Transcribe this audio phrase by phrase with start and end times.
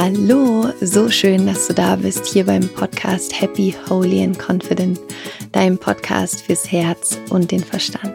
[0.00, 5.00] Hallo, so schön, dass du da bist hier beim Podcast Happy, Holy and Confident,
[5.50, 8.14] deinem Podcast fürs Herz und den Verstand.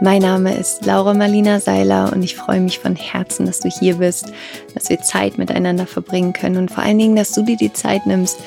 [0.00, 3.98] Mein Name ist Laura Marlina Seiler und ich freue mich von Herzen, dass du hier
[3.98, 4.32] bist,
[4.74, 8.04] dass wir Zeit miteinander verbringen können und vor allen Dingen, dass du dir die Zeit
[8.04, 8.40] nimmst,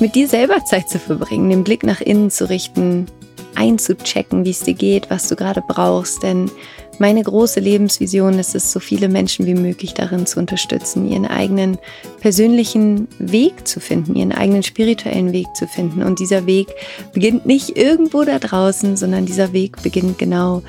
[0.00, 3.06] mit dir selber Zeit zu verbringen, den Blick nach innen zu richten,
[3.54, 6.50] einzuchecken, wie es dir geht, was du gerade brauchst, denn
[6.98, 11.78] meine große Lebensvision ist es, so viele Menschen wie möglich darin zu unterstützen, ihren eigenen
[12.20, 16.02] persönlichen Weg zu finden, ihren eigenen spirituellen Weg zu finden.
[16.02, 16.68] Und dieser Weg
[17.12, 20.62] beginnt nicht irgendwo da draußen, sondern dieser Weg beginnt genau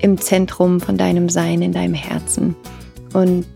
[0.00, 2.54] im Zentrum von deinem Sein, in deinem Herzen.
[3.14, 3.46] Und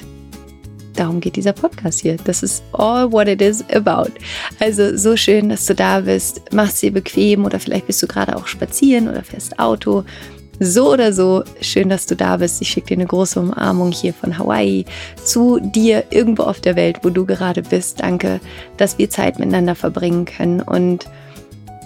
[0.94, 2.16] darum geht dieser Podcast hier.
[2.24, 4.12] Das ist all what it is about.
[4.58, 6.40] Also so schön, dass du da bist.
[6.52, 10.04] Mach's dir bequem oder vielleicht bist du gerade auch spazieren oder fährst Auto.
[10.64, 12.62] So oder so, schön, dass du da bist.
[12.62, 14.84] Ich schicke dir eine große Umarmung hier von Hawaii
[15.24, 17.98] zu dir irgendwo auf der Welt, wo du gerade bist.
[17.98, 18.38] Danke,
[18.76, 20.60] dass wir Zeit miteinander verbringen können.
[20.60, 21.06] Und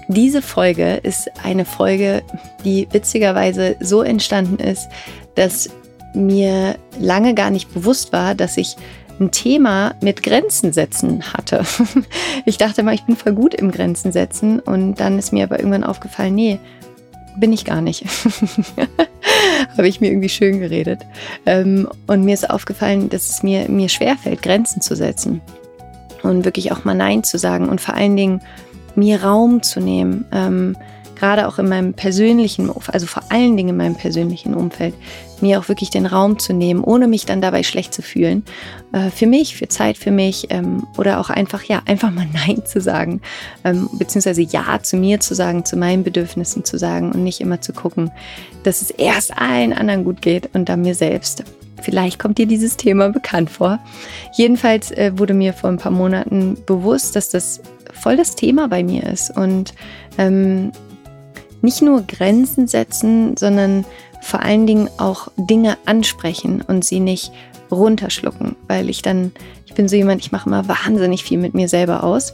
[0.09, 2.23] diese Folge ist eine Folge,
[2.67, 4.91] die witzigerweise so entstanden ist,
[5.37, 5.70] dass
[6.12, 8.77] mir lange gar nicht bewusst war, dass ich
[9.19, 11.65] ein Thema mit Grenzen setzen hatte.
[12.45, 15.59] Ich dachte mal, ich bin voll gut im Grenzen setzen und dann ist mir aber
[15.59, 16.61] irgendwann aufgefallen, nee,
[17.37, 18.05] bin ich gar nicht.
[19.77, 21.01] Habe ich mir irgendwie schön geredet.
[21.45, 25.41] Ähm, und mir ist aufgefallen, dass es mir, mir schwerfällt, Grenzen zu setzen.
[26.23, 28.41] Und wirklich auch mal Nein zu sagen und vor allen Dingen
[28.95, 30.25] mir Raum zu nehmen.
[31.17, 34.95] Gerade auch in meinem persönlichen, also vor allen Dingen in meinem persönlichen Umfeld,
[35.41, 38.45] mir auch wirklich den Raum zu nehmen, ohne mich dann dabei schlecht zu fühlen.
[38.92, 42.64] Äh, für mich, für Zeit für mich ähm, oder auch einfach, ja, einfach mal Nein
[42.64, 43.20] zu sagen,
[43.64, 47.61] ähm, beziehungsweise Ja zu mir zu sagen, zu meinen Bedürfnissen zu sagen und nicht immer
[47.61, 48.11] zu gucken,
[48.62, 51.44] dass es erst allen anderen gut geht und dann mir selbst.
[51.83, 53.78] Vielleicht kommt dir dieses Thema bekannt vor.
[54.34, 57.61] Jedenfalls äh, wurde mir vor ein paar Monaten bewusst, dass das
[57.92, 59.75] voll das Thema bei mir ist und
[60.19, 60.72] ähm,
[61.62, 63.84] nicht nur Grenzen setzen, sondern
[64.22, 67.33] vor allen Dingen auch Dinge ansprechen und sie nicht
[67.71, 69.33] runterschlucken, weil ich dann,
[69.66, 72.33] ich bin so jemand, ich mache immer wahnsinnig viel mit mir selber aus.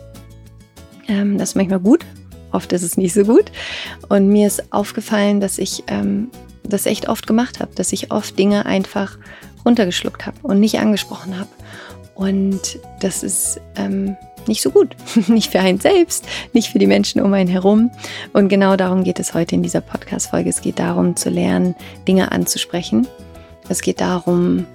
[1.08, 2.04] Ähm, das ist manchmal gut,
[2.52, 3.50] oft ist es nicht so gut.
[4.08, 6.30] Und mir ist aufgefallen, dass ich ähm,
[6.62, 9.18] das echt oft gemacht habe, dass ich oft Dinge einfach
[9.64, 11.48] runtergeschluckt habe und nicht angesprochen habe.
[12.14, 14.16] Und das ist ähm,
[14.48, 14.96] nicht so gut.
[15.28, 17.90] nicht für einen selbst, nicht für die Menschen um einen herum.
[18.32, 20.50] Und genau darum geht es heute in dieser Podcast-Folge.
[20.50, 21.74] Es geht darum, zu lernen,
[22.06, 23.06] Dinge anzusprechen.
[23.68, 24.66] Es geht darum,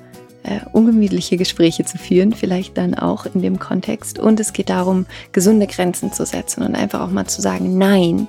[0.43, 4.19] äh, ungemütliche Gespräche zu führen, vielleicht dann auch in dem Kontext.
[4.19, 8.27] Und es geht darum, gesunde Grenzen zu setzen und einfach auch mal zu sagen Nein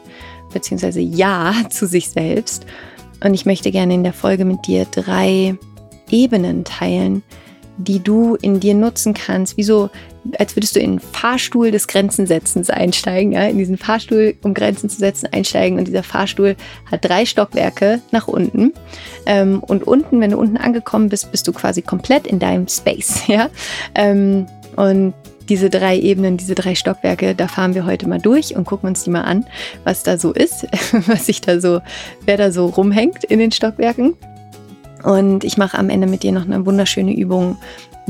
[0.53, 2.66] beziehungsweise Ja zu sich selbst.
[3.22, 5.56] Und ich möchte gerne in der Folge mit dir drei
[6.10, 7.22] Ebenen teilen,
[7.77, 9.91] die du in dir nutzen kannst, wie so,
[10.39, 14.89] als würdest du in den Fahrstuhl des Grenzensetzens einsteigen, ja, in diesen Fahrstuhl, um Grenzen
[14.89, 15.78] zu setzen, einsteigen.
[15.78, 16.56] Und dieser Fahrstuhl
[16.91, 18.72] hat drei Stockwerke nach unten.
[19.27, 23.22] Ähm, und unten, wenn du unten angekommen bist, bist du quasi komplett in deinem Space,
[23.27, 23.49] ja.
[23.94, 24.47] Ähm,
[24.77, 25.15] und
[25.49, 29.05] diese drei Ebenen, diese drei Stockwerke, da fahren wir heute mal durch und gucken uns
[29.05, 29.47] die mal an,
[29.84, 30.66] was da so ist,
[31.06, 31.81] was sich da so,
[32.27, 34.15] wer da so rumhängt in den Stockwerken.
[35.05, 37.56] Und ich mache am Ende mit dir noch eine wunderschöne Übung,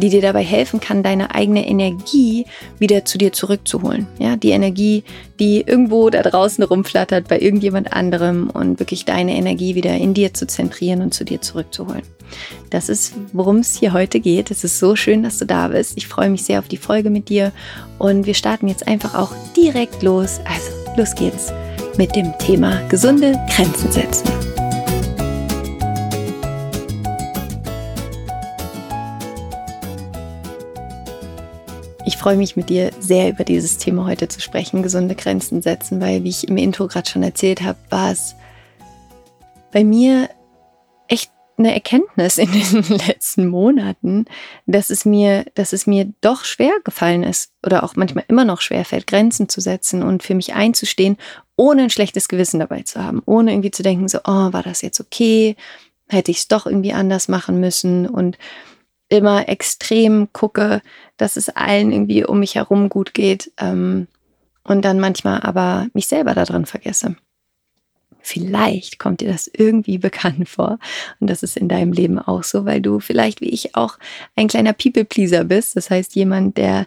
[0.00, 2.46] die dir dabei helfen kann, deine eigene Energie
[2.78, 4.06] wieder zu dir zurückzuholen.
[4.18, 5.04] Ja, die Energie,
[5.38, 10.34] die irgendwo da draußen rumflattert bei irgendjemand anderem und wirklich deine Energie wieder in dir
[10.34, 12.02] zu zentrieren und zu dir zurückzuholen.
[12.70, 14.50] Das ist, worum es hier heute geht.
[14.50, 15.96] Es ist so schön, dass du da bist.
[15.96, 17.52] Ich freue mich sehr auf die Folge mit dir
[17.98, 20.40] und wir starten jetzt einfach auch direkt los.
[20.44, 21.52] Also, los geht's
[21.96, 24.28] mit dem Thema gesunde Grenzen setzen.
[32.18, 36.24] Freue mich mit dir sehr über dieses Thema heute zu sprechen, gesunde Grenzen setzen, weil,
[36.24, 38.34] wie ich im Intro gerade schon erzählt habe, war es
[39.72, 40.28] bei mir
[41.06, 44.26] echt eine Erkenntnis in den letzten Monaten,
[44.66, 48.60] dass es mir, dass es mir doch schwer gefallen ist oder auch manchmal immer noch
[48.60, 51.16] schwer fällt, Grenzen zu setzen und für mich einzustehen,
[51.56, 54.82] ohne ein schlechtes Gewissen dabei zu haben, ohne irgendwie zu denken, so, oh, war das
[54.82, 55.56] jetzt okay?
[56.08, 58.38] Hätte ich es doch irgendwie anders machen müssen und
[59.08, 60.82] immer extrem gucke,
[61.16, 64.06] dass es allen irgendwie um mich herum gut geht ähm,
[64.64, 67.16] und dann manchmal aber mich selber daran vergesse.
[68.20, 70.78] Vielleicht kommt dir das irgendwie bekannt vor
[71.20, 73.98] und das ist in deinem Leben auch so, weil du vielleicht wie ich auch
[74.36, 75.76] ein kleiner People-Pleaser bist.
[75.76, 76.86] Das heißt, jemand, der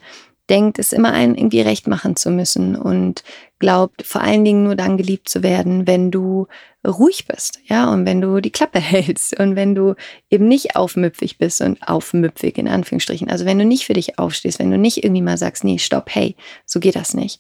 [0.50, 3.24] denkt, es immer allen irgendwie recht machen zu müssen und
[3.60, 6.48] glaubt, vor allen Dingen nur dann geliebt zu werden, wenn du
[6.86, 9.96] ruhig bist, ja, und wenn du die Klappe hältst und wenn du
[10.30, 14.60] eben nicht aufmüpfig bist und aufmüpfig in Anführungsstrichen, also wenn du nicht für dich aufstehst,
[14.60, 16.36] wenn du nicht irgendwie mal sagst, nee, stopp, hey,
[16.66, 17.40] so geht das nicht.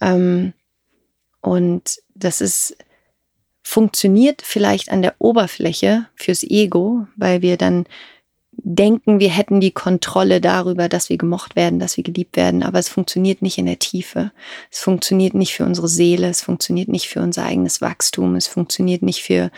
[0.00, 0.52] Ähm,
[1.40, 2.76] und das ist,
[3.62, 7.86] funktioniert vielleicht an der Oberfläche fürs Ego, weil wir dann
[8.68, 12.80] denken, wir hätten die Kontrolle darüber, dass wir gemocht werden, dass wir geliebt werden, aber
[12.80, 14.32] es funktioniert nicht in der Tiefe.
[14.72, 19.02] Es funktioniert nicht für unsere Seele, es funktioniert nicht für unser eigenes Wachstum, es funktioniert
[19.02, 19.52] nicht für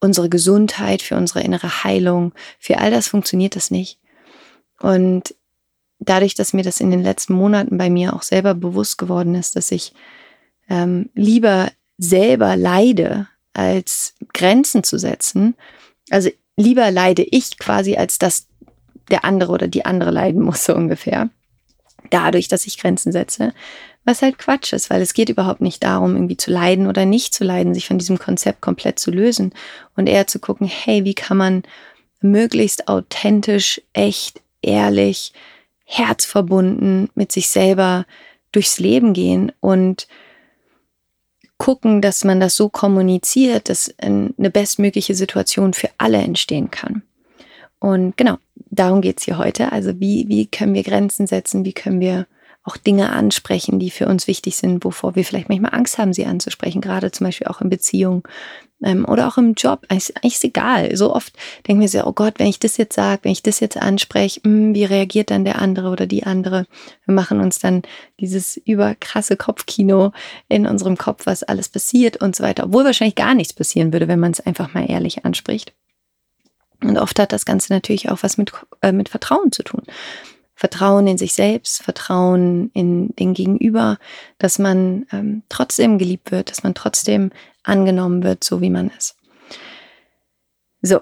[0.00, 2.32] unsere Gesundheit, für unsere innere Heilung.
[2.58, 4.00] Für all das funktioniert das nicht.
[4.80, 5.32] Und
[6.00, 9.54] dadurch, dass mir das in den letzten Monaten bei mir auch selber bewusst geworden ist,
[9.54, 9.92] dass ich
[10.68, 15.54] ähm, lieber selber leide, als Grenzen zu setzen,
[16.08, 18.46] also lieber leide ich quasi, als dass
[19.10, 21.30] der andere oder die andere leiden muss, so ungefähr.
[22.10, 23.52] Dadurch, dass ich Grenzen setze.
[24.04, 27.34] Was halt Quatsch ist, weil es geht überhaupt nicht darum, irgendwie zu leiden oder nicht
[27.34, 29.52] zu leiden, sich von diesem Konzept komplett zu lösen
[29.94, 31.62] und eher zu gucken, hey, wie kann man
[32.20, 35.32] möglichst authentisch, echt, ehrlich,
[35.84, 38.06] herzverbunden mit sich selber
[38.52, 40.08] durchs Leben gehen und
[41.60, 47.02] gucken, dass man das so kommuniziert, dass eine bestmögliche Situation für alle entstehen kann.
[47.78, 48.38] Und genau,
[48.70, 49.70] darum geht's hier heute.
[49.70, 51.64] Also wie, wie können wir Grenzen setzen?
[51.66, 52.26] Wie können wir
[52.70, 56.26] auch Dinge ansprechen, die für uns wichtig sind, wovor wir vielleicht manchmal Angst haben, sie
[56.26, 58.22] anzusprechen, gerade zum Beispiel auch in Beziehungen
[58.82, 59.84] ähm, oder auch im Job.
[59.88, 60.96] Eigentlich, eigentlich ist egal.
[60.96, 61.32] So oft
[61.66, 64.40] denken wir so, oh Gott, wenn ich das jetzt sage, wenn ich das jetzt anspreche,
[64.44, 66.66] mh, hm, wie reagiert dann der andere oder die andere?
[67.06, 67.82] Wir machen uns dann
[68.20, 70.12] dieses überkrasse Kopfkino
[70.48, 74.06] in unserem Kopf, was alles passiert und so weiter, obwohl wahrscheinlich gar nichts passieren würde,
[74.06, 75.72] wenn man es einfach mal ehrlich anspricht.
[76.82, 79.82] Und oft hat das Ganze natürlich auch was mit, äh, mit Vertrauen zu tun.
[80.60, 83.96] Vertrauen in sich selbst, Vertrauen in den Gegenüber,
[84.36, 87.30] dass man ähm, trotzdem geliebt wird, dass man trotzdem
[87.62, 89.16] angenommen wird, so wie man ist.
[90.82, 91.00] So,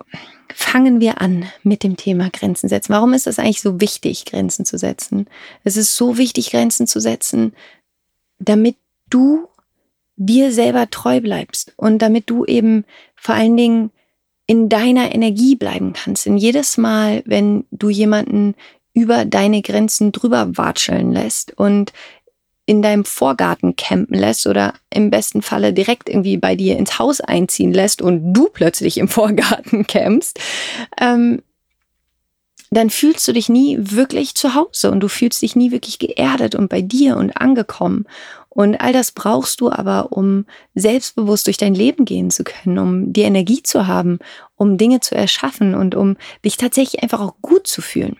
[0.55, 2.93] fangen wir an mit dem Thema Grenzen setzen.
[2.93, 5.27] Warum ist es eigentlich so wichtig, Grenzen zu setzen?
[5.65, 7.53] Es ist so wichtig, Grenzen zu setzen,
[8.39, 8.77] damit
[9.11, 9.49] du
[10.15, 12.85] dir selber treu bleibst und damit du eben
[13.17, 13.91] vor allen Dingen
[14.47, 16.27] in deiner Energie bleiben kannst.
[16.27, 18.55] Denn jedes Mal, wenn du jemanden
[18.99, 21.93] über deine Grenzen drüber watscheln lässt und
[22.67, 27.23] in deinem Vorgarten campen lässt oder im besten Falle direkt irgendwie bei dir ins Haus
[27.23, 30.39] einziehen lässt und du plötzlich im Vorgarten campst,
[31.01, 31.43] ähm,
[32.71, 36.55] dann fühlst du dich nie wirklich zu Hause und du fühlst dich nie wirklich geerdet
[36.55, 38.05] und bei dir und angekommen.
[38.51, 40.45] Und all das brauchst du aber, um
[40.75, 44.19] selbstbewusst durch dein Leben gehen zu können, um die Energie zu haben,
[44.57, 48.17] um Dinge zu erschaffen und um dich tatsächlich einfach auch gut zu fühlen.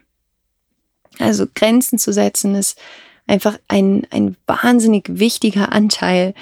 [1.19, 2.79] Also Grenzen zu setzen ist
[3.27, 6.35] einfach ein, ein wahnsinnig wichtiger Anteil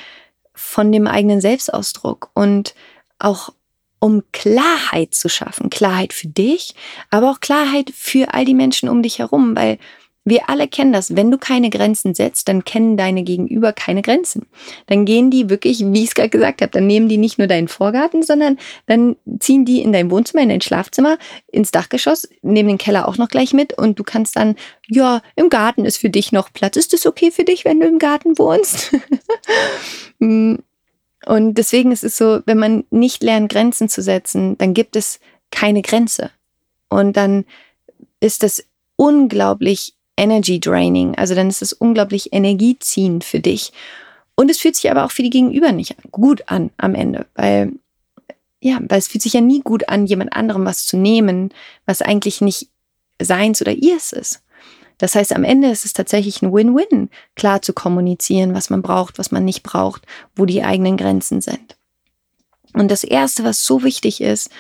[0.55, 2.75] von dem eigenen Selbstausdruck und
[3.19, 3.53] auch
[3.99, 5.71] um Klarheit zu schaffen.
[5.71, 6.75] Klarheit für dich,
[7.11, 9.79] aber auch Klarheit für all die Menschen um dich herum, weil
[10.27, 11.15] wir alle kennen das.
[11.15, 14.47] Wenn du keine Grenzen setzt, dann kennen deine Gegenüber keine Grenzen.
[14.87, 17.47] Dann gehen die wirklich, wie ich es gerade gesagt habe, dann nehmen die nicht nur
[17.47, 22.71] deinen Vorgarten, sondern dann ziehen die in dein Wohnzimmer, in dein Schlafzimmer, ins Dachgeschoss, nehmen
[22.71, 24.57] den Keller auch noch gleich mit und du kannst dann,
[24.89, 26.77] ja, im Garten ist für dich noch Platz.
[26.77, 28.93] Ist das okay für dich, wenn du im Garten wohnst?
[30.19, 30.55] Mm.
[31.27, 35.21] und deswegen ist es so, wenn man nicht lernt, Grenzen zu setzen, dann gibt es
[35.51, 36.31] keine Grenze.
[36.89, 37.45] Und dann
[38.21, 38.65] ist das
[38.97, 41.15] unglaublich energy draining.
[41.17, 43.73] Also dann ist es unglaublich energieziehend für dich.
[44.35, 47.73] Und es fühlt sich aber auch für die Gegenüber nicht gut an am Ende, weil
[48.61, 51.53] ja, weil es fühlt sich ja nie gut an, jemand anderem was zu nehmen,
[51.85, 52.69] was eigentlich nicht
[53.21, 54.43] seins oder ihrs ist.
[54.99, 59.19] Das heißt, am Ende ist es tatsächlich ein Win-Win, klar zu kommunizieren, was man braucht,
[59.19, 60.03] was man nicht braucht,
[60.35, 61.77] wo die eigenen Grenzen sind.
[62.73, 64.51] Und das Erste, was so wichtig ist,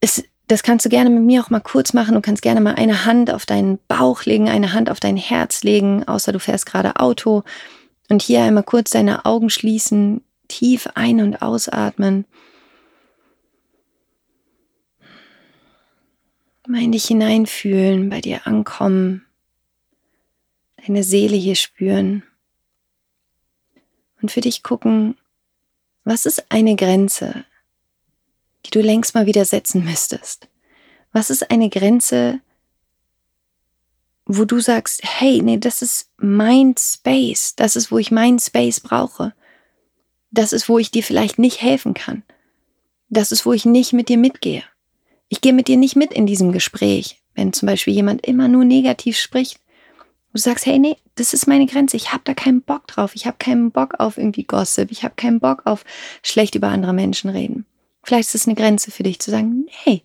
[0.00, 2.14] ist das kannst du gerne mit mir auch mal kurz machen.
[2.14, 5.62] Du kannst gerne mal eine Hand auf deinen Bauch legen, eine Hand auf dein Herz
[5.62, 7.42] legen, außer du fährst gerade Auto.
[8.10, 12.26] Und hier einmal kurz deine Augen schließen, tief ein- und ausatmen.
[16.66, 19.24] Mal in dich hineinfühlen, bei dir ankommen,
[20.86, 22.24] deine Seele hier spüren.
[24.20, 25.16] Und für dich gucken,
[26.04, 27.46] was ist eine Grenze,
[28.66, 30.48] die du längst mal wieder setzen müsstest?
[31.12, 32.40] Was ist eine Grenze,
[34.24, 38.80] wo du sagst, hey, nee, das ist mein Space, das ist, wo ich meinen Space
[38.80, 39.34] brauche.
[40.30, 42.22] Das ist, wo ich dir vielleicht nicht helfen kann.
[43.10, 44.62] Das ist, wo ich nicht mit dir mitgehe.
[45.28, 48.64] Ich gehe mit dir nicht mit in diesem Gespräch, wenn zum Beispiel jemand immer nur
[48.64, 49.58] negativ spricht,
[50.32, 51.96] du sagst, hey, nee, das ist meine Grenze.
[51.96, 53.14] Ich habe da keinen Bock drauf.
[53.14, 54.90] Ich habe keinen Bock auf irgendwie Gossip.
[54.90, 55.84] Ich habe keinen Bock auf
[56.22, 57.66] schlecht über andere Menschen reden.
[58.02, 60.02] Vielleicht ist es eine Grenze für dich zu sagen, nee,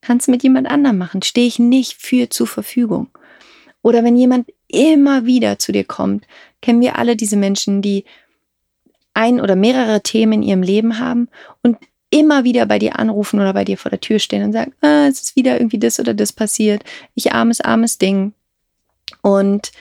[0.00, 1.22] kannst du mit jemand anderem machen.
[1.22, 3.08] Stehe ich nicht für zur Verfügung.
[3.82, 6.26] Oder wenn jemand immer wieder zu dir kommt,
[6.60, 8.04] kennen wir alle diese Menschen, die
[9.14, 11.28] ein oder mehrere Themen in ihrem Leben haben
[11.62, 11.78] und
[12.10, 15.06] immer wieder bei dir anrufen oder bei dir vor der Tür stehen und sagen, ah,
[15.06, 16.84] es ist wieder irgendwie das oder das passiert.
[17.14, 18.32] Ich armes, armes Ding.
[19.22, 19.72] Und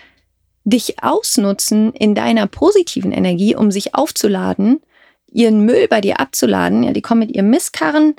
[0.64, 4.82] dich ausnutzen in deiner positiven Energie, um sich aufzuladen,
[5.32, 6.84] ihren Müll bei dir abzuladen.
[6.84, 8.16] Ja, die kommen mit ihrem Mistkarren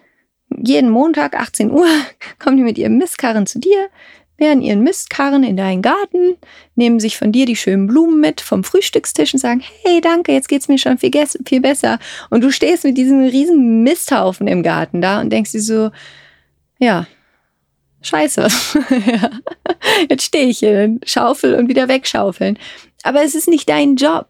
[0.57, 1.89] jeden Montag 18 Uhr
[2.39, 3.89] kommen die mit ihrem Mistkarren zu dir,
[4.37, 6.37] werden ihren Mistkarren in deinen Garten,
[6.75, 10.49] nehmen sich von dir die schönen Blumen mit vom Frühstückstisch und sagen, hey, danke, jetzt
[10.49, 11.11] geht's mir schon viel,
[11.47, 11.99] viel besser.
[12.31, 15.91] Und du stehst mit diesem riesen Misthaufen im Garten da und denkst dir so,
[16.79, 17.07] ja,
[18.01, 18.49] scheiße.
[20.09, 22.59] jetzt stehe ich hier, schaufel und wieder wegschaufeln.
[23.03, 24.27] Aber es ist nicht dein Job.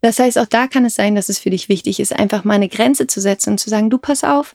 [0.00, 2.54] Das heißt, auch da kann es sein, dass es für dich wichtig ist, einfach mal
[2.54, 4.54] eine Grenze zu setzen und zu sagen, du pass auf,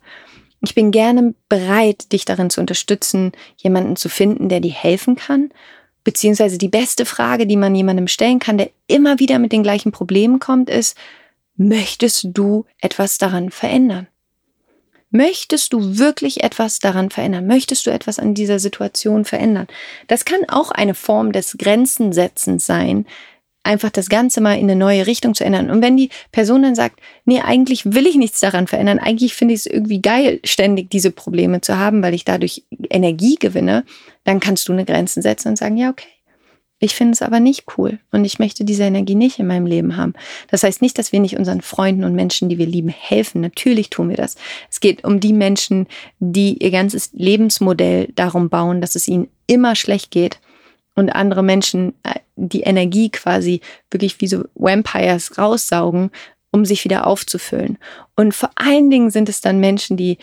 [0.61, 5.51] ich bin gerne bereit, dich darin zu unterstützen, jemanden zu finden, der dir helfen kann.
[6.05, 9.91] Beziehungsweise die beste Frage, die man jemandem stellen kann, der immer wieder mit den gleichen
[9.91, 10.97] Problemen kommt, ist,
[11.57, 14.07] möchtest du etwas daran verändern?
[15.15, 17.45] Möchtest du wirklich etwas daran verändern?
[17.45, 19.67] Möchtest du etwas an dieser Situation verändern?
[20.07, 23.05] Das kann auch eine Form des Grenzensetzens sein,
[23.63, 25.69] einfach das Ganze mal in eine neue Richtung zu ändern.
[25.69, 29.53] Und wenn die Person dann sagt, nee, eigentlich will ich nichts daran verändern, eigentlich finde
[29.53, 33.85] ich es irgendwie geil, ständig diese Probleme zu haben, weil ich dadurch Energie gewinne,
[34.25, 36.07] dann kannst du eine Grenze setzen und sagen, ja, okay.
[36.79, 39.95] Ich finde es aber nicht cool und ich möchte diese Energie nicht in meinem Leben
[39.95, 40.13] haben.
[40.49, 43.39] Das heißt nicht, dass wir nicht unseren Freunden und Menschen, die wir lieben, helfen.
[43.39, 44.35] Natürlich tun wir das.
[44.69, 45.87] Es geht um die Menschen,
[46.19, 50.41] die ihr ganzes Lebensmodell darum bauen, dass es ihnen immer schlecht geht
[50.95, 56.11] und andere Menschen äh, die Energie quasi wirklich wie so Vampires raussaugen,
[56.51, 57.77] um sich wieder aufzufüllen.
[58.15, 60.17] Und vor allen Dingen sind es dann Menschen, die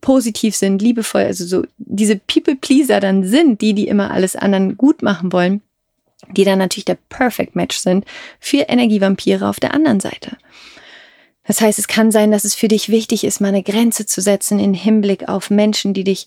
[0.00, 5.02] positiv sind, liebevoll, also so diese People-Pleaser dann sind, die, die immer alles anderen gut
[5.02, 5.62] machen wollen,
[6.28, 8.04] die dann natürlich der Perfect Match sind
[8.40, 10.36] für Energievampire auf der anderen Seite.
[11.44, 14.20] Das heißt, es kann sein, dass es für dich wichtig ist, mal eine Grenze zu
[14.20, 16.26] setzen in Hinblick auf Menschen, die dich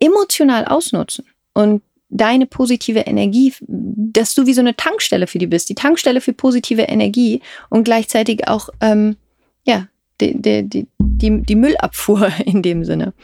[0.00, 5.68] emotional ausnutzen und deine positive Energie, dass du wie so eine Tankstelle für die bist,
[5.68, 9.16] die Tankstelle für positive Energie und gleichzeitig auch, ähm,
[9.64, 9.86] ja,
[10.20, 13.14] die, die, die, die, Müllabfuhr in dem Sinne.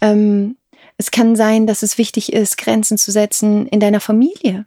[0.00, 0.56] Ähm,
[0.96, 4.66] es kann sein, dass es wichtig ist, Grenzen zu setzen in deiner Familie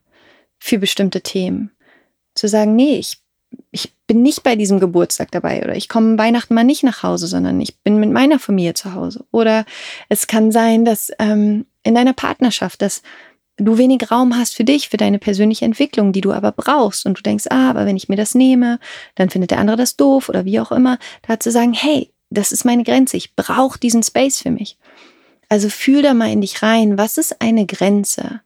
[0.60, 1.72] für bestimmte Themen.
[2.34, 3.18] Zu sagen, nee, ich,
[3.72, 7.28] ich bin nicht bei diesem Geburtstag dabei oder ich komme Weihnachten mal nicht nach Hause,
[7.28, 9.26] sondern ich bin mit meiner Familie zu Hause.
[9.32, 9.66] Oder
[10.10, 13.02] es kann sein, dass ähm, in deiner Partnerschaft, dass
[13.58, 17.18] du wenig Raum hast für dich, für deine persönliche Entwicklung, die du aber brauchst und
[17.18, 18.80] du denkst, ah, aber wenn ich mir das nehme,
[19.16, 20.98] dann findet der andere das doof oder wie auch immer,
[21.28, 24.78] da zu sagen, hey, das ist meine Grenze, ich brauche diesen Space für mich.
[25.48, 28.42] Also fühl da mal in dich rein, was ist eine Grenze?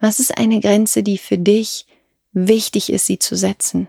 [0.00, 1.86] Was ist eine Grenze, die für dich
[2.32, 3.88] wichtig ist, sie zu setzen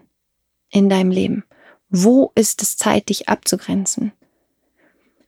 [0.70, 1.44] in deinem Leben?
[1.90, 4.12] Wo ist es Zeit, dich abzugrenzen?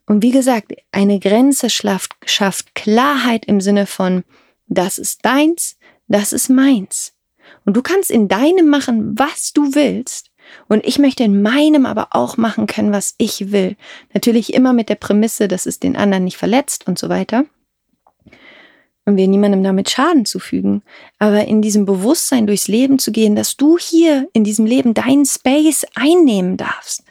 [0.05, 4.23] Und wie gesagt, eine Grenze schafft, schafft Klarheit im Sinne von,
[4.67, 7.13] das ist deins, das ist meins.
[7.65, 10.31] Und du kannst in deinem machen, was du willst.
[10.69, 13.75] Und ich möchte in meinem aber auch machen können, was ich will.
[14.13, 17.45] Natürlich immer mit der Prämisse, dass es den anderen nicht verletzt und so weiter.
[19.05, 20.83] Und wir niemandem damit Schaden zufügen.
[21.19, 25.25] Aber in diesem Bewusstsein durchs Leben zu gehen, dass du hier in diesem Leben deinen
[25.25, 27.03] Space einnehmen darfst.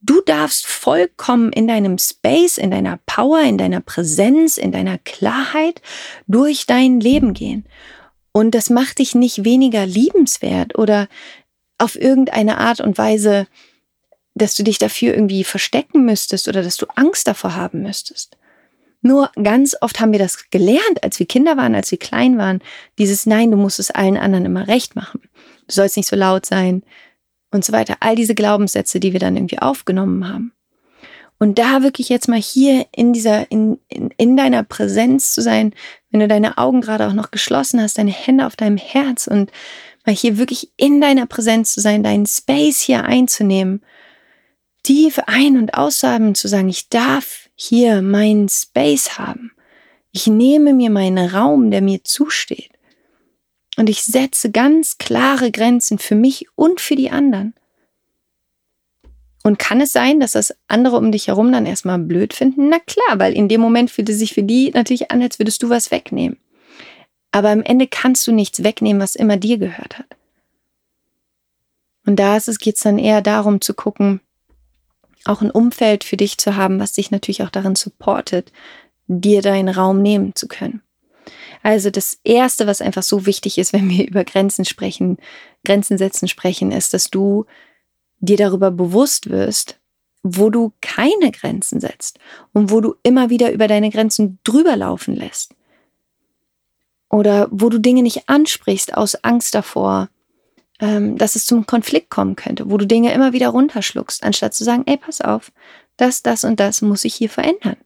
[0.00, 5.82] Du darfst vollkommen in deinem Space, in deiner Power, in deiner Präsenz, in deiner Klarheit
[6.28, 7.66] durch dein Leben gehen.
[8.32, 11.08] Und das macht dich nicht weniger liebenswert oder
[11.78, 13.48] auf irgendeine Art und Weise,
[14.34, 18.36] dass du dich dafür irgendwie verstecken müsstest oder dass du Angst davor haben müsstest.
[19.00, 22.60] Nur ganz oft haben wir das gelernt, als wir Kinder waren, als wir klein waren.
[22.98, 25.22] Dieses Nein, du musst es allen anderen immer recht machen.
[25.66, 26.82] Du sollst nicht so laut sein,
[27.50, 27.96] und so weiter.
[28.00, 30.52] All diese Glaubenssätze, die wir dann irgendwie aufgenommen haben.
[31.38, 35.72] Und da wirklich jetzt mal hier in dieser, in, in, in deiner Präsenz zu sein,
[36.10, 39.52] wenn du deine Augen gerade auch noch geschlossen hast, deine Hände auf deinem Herz und
[40.04, 43.82] mal hier wirklich in deiner Präsenz zu sein, deinen Space hier einzunehmen,
[44.82, 49.52] tief ein- und auszuatmen, zu sagen, ich darf hier meinen Space haben.
[50.10, 52.77] Ich nehme mir meinen Raum, der mir zusteht.
[53.78, 57.54] Und ich setze ganz klare Grenzen für mich und für die anderen.
[59.44, 62.70] Und kann es sein, dass das andere um dich herum dann erstmal blöd finden?
[62.70, 65.62] Na klar, weil in dem Moment fühlt es sich für die natürlich an, als würdest
[65.62, 66.38] du was wegnehmen.
[67.30, 70.16] Aber am Ende kannst du nichts wegnehmen, was immer dir gehört hat.
[72.04, 74.20] Und da geht es dann eher darum zu gucken,
[75.24, 78.50] auch ein Umfeld für dich zu haben, was dich natürlich auch darin supportet,
[79.06, 80.82] dir deinen Raum nehmen zu können.
[81.62, 85.18] Also das Erste, was einfach so wichtig ist, wenn wir über Grenzen sprechen,
[85.64, 87.46] Grenzen setzen sprechen, ist, dass du
[88.20, 89.78] dir darüber bewusst wirst,
[90.22, 92.18] wo du keine Grenzen setzt
[92.52, 95.54] und wo du immer wieder über deine Grenzen drüber laufen lässt.
[97.08, 100.08] Oder wo du Dinge nicht ansprichst aus Angst davor,
[100.80, 104.64] ähm, dass es zum Konflikt kommen könnte, wo du Dinge immer wieder runterschluckst, anstatt zu
[104.64, 105.52] sagen, ey, pass auf,
[105.96, 107.76] das, das und das muss ich hier verändern.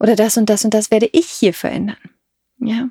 [0.00, 1.98] Oder das und das und das werde ich hier verändern.
[2.58, 2.88] Ja.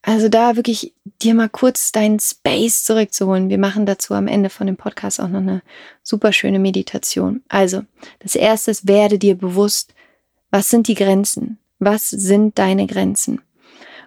[0.00, 3.50] Also da wirklich dir mal kurz deinen Space zurückzuholen.
[3.50, 5.62] Wir machen dazu am Ende von dem Podcast auch noch eine
[6.02, 7.42] super schöne Meditation.
[7.48, 7.82] Also,
[8.18, 9.94] das erste ist, werde dir bewusst,
[10.50, 11.58] was sind die Grenzen?
[11.78, 13.40] Was sind deine Grenzen?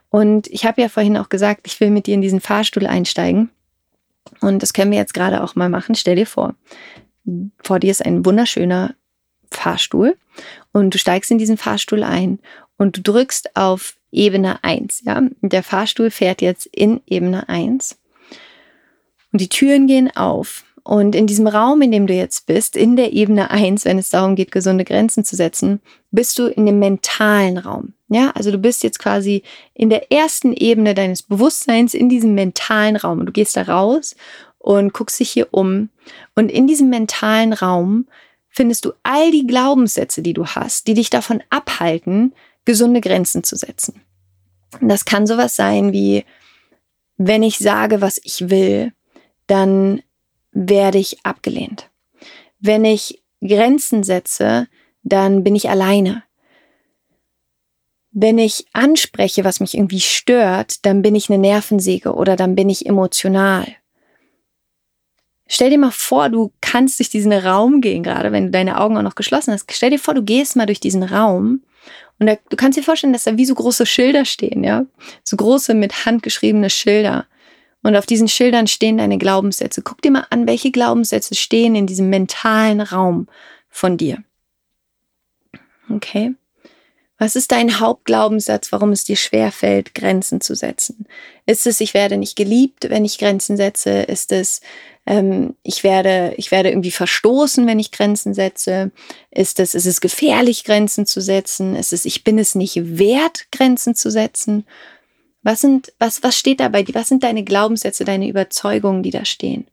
[0.10, 3.50] Und ich habe ja vorhin auch gesagt, ich will mit dir in diesen Fahrstuhl einsteigen.
[4.42, 5.96] Und das können wir jetzt gerade auch mal machen.
[5.96, 6.56] Stell dir vor,
[7.64, 8.96] vor dir ist ein wunderschöner
[9.52, 10.18] Fahrstuhl
[10.72, 12.40] und du steigst in diesen Fahrstuhl ein
[12.78, 15.04] und du drückst auf Ebene 1.
[15.06, 15.22] Ja?
[15.42, 17.98] Der Fahrstuhl fährt jetzt in Ebene 1
[19.32, 20.64] und die Türen gehen auf.
[20.84, 24.12] Und in diesem Raum, in dem du jetzt bist, in der Ebene 1, wenn es
[24.12, 27.94] darum geht, gesunde Grenzen zu setzen, bist du in dem mentalen Raum.
[28.08, 29.42] Ja, also du bist jetzt quasi
[29.74, 33.20] in der ersten Ebene deines Bewusstseins in diesem mentalen Raum.
[33.20, 34.16] Und du gehst da raus
[34.60, 35.90] und guckst dich hier um.
[36.36, 38.06] Und in diesem mentalen Raum
[38.56, 42.34] findest du all die Glaubenssätze, die du hast, die dich davon abhalten,
[42.64, 44.02] gesunde Grenzen zu setzen.
[44.80, 46.24] Und das kann sowas sein wie,
[47.18, 48.94] wenn ich sage, was ich will,
[49.48, 50.02] dann
[50.52, 51.90] werde ich abgelehnt.
[52.60, 54.68] Wenn ich Grenzen setze,
[55.04, 56.24] dann bin ich alleine.
[58.12, 62.70] Wenn ich anspreche, was mich irgendwie stört, dann bin ich eine Nervensäge oder dann bin
[62.70, 63.68] ich emotional.
[65.48, 68.98] Stell dir mal vor, du kannst durch diesen Raum gehen, gerade wenn du deine Augen
[68.98, 69.72] auch noch geschlossen hast.
[69.72, 71.62] Stell dir vor, du gehst mal durch diesen Raum
[72.20, 74.86] und da, du kannst dir vorstellen, dass da wie so große Schilder stehen, ja?
[75.24, 77.26] So große mit handgeschriebene Schilder.
[77.84, 79.82] Und auf diesen Schildern stehen deine Glaubenssätze.
[79.82, 83.28] Guck dir mal an, welche Glaubenssätze stehen in diesem mentalen Raum
[83.70, 84.24] von dir.
[85.90, 86.34] Okay?
[87.18, 91.06] Was ist dein Hauptglaubenssatz, warum es dir schwerfällt, Grenzen zu setzen?
[91.46, 94.02] Ist es, ich werde nicht geliebt, wenn ich Grenzen setze?
[94.02, 94.60] Ist es,
[95.06, 98.92] ähm, ich werde, ich werde irgendwie verstoßen, wenn ich Grenzen setze?
[99.32, 101.78] Ist es, ist es gefährlich, Grenzen zu setzen?
[101.78, 104.66] Ist es, ich bin es nicht wert, Grenzen zu setzen?
[105.42, 106.96] Was sind, was, was steht da bei dir?
[106.96, 109.68] Was sind deine Glaubenssätze, deine Überzeugungen, die da stehen?